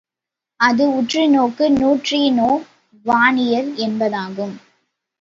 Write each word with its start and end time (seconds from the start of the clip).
அது 0.59 0.85
உற்றுநோக்கு 0.91 1.65
நியூட்ரினோ 1.69 2.49
வானியல் 3.05 3.71
என்பதாகும். 3.77 4.55